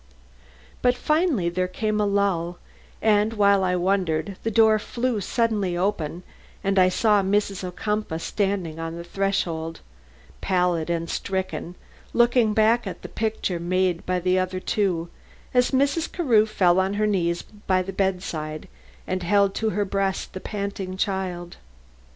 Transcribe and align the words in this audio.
But 0.81 0.95
finally 0.95 1.47
there 1.47 1.67
came 1.67 2.01
a 2.01 2.07
lull, 2.07 2.57
and 3.03 3.33
while 3.33 3.63
I 3.63 3.75
wondered, 3.75 4.35
the 4.41 4.49
door 4.49 4.79
flew 4.79 5.21
suddenly 5.21 5.77
open 5.77 6.23
and 6.63 6.79
I 6.79 6.89
saw 6.89 7.21
Mrs. 7.21 7.63
Ocumpaugh 7.63 8.17
standing 8.17 8.79
on 8.79 8.95
the 8.95 9.03
threshold, 9.03 9.81
pallid 10.41 10.89
and 10.89 11.07
stricken, 11.07 11.75
looking 12.13 12.55
back 12.55 12.87
at 12.87 13.03
the 13.03 13.09
picture 13.09 13.59
made 13.59 14.03
by 14.07 14.19
the 14.19 14.39
other 14.39 14.59
two 14.59 15.09
as 15.53 15.69
Mrs. 15.69 16.11
Carew, 16.11 16.47
fallen 16.47 16.85
on 16.85 16.93
her 16.95 17.05
knees 17.05 17.43
by 17.43 17.83
the 17.83 17.93
bedside, 17.93 18.67
held 19.07 19.53
to 19.53 19.69
her 19.69 19.85
breast 19.85 20.33
the 20.33 20.39
panting 20.41 20.97
child. 20.97 21.57